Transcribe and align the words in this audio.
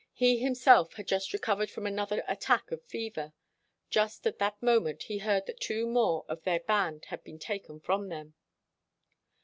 He 0.13 0.39
himself 0.39 0.93
had 0.95 1.07
just 1.07 1.31
recovered 1.31 1.69
from 1.69 1.85
another 1.85 2.23
attack 2.27 2.71
of 2.71 2.81
fever. 2.83 3.33
Just 3.91 4.25
at 4.25 4.39
that 4.39 4.59
moment, 4.59 5.03
he 5.03 5.19
heard 5.19 5.45
that 5.45 5.59
two 5.59 5.85
more 5.85 6.25
of 6.27 6.41
their 6.41 6.61
band 6.61 7.05
had 7.09 7.23
been 7.23 7.37
taken 7.37 7.79
from 7.79 8.09
them. 8.09 8.33